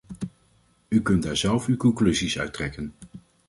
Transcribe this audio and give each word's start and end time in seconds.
U 0.87 1.01
kunt 1.01 1.23
daar 1.23 1.37
zelf 1.37 1.65
uw 1.67 1.77
conclusies 1.77 2.39
uit 2.39 2.53
trekken. 2.53 2.93